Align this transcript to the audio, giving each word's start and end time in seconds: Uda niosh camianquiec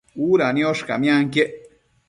Uda 0.27 0.47
niosh 0.55 0.81
camianquiec 0.87 1.51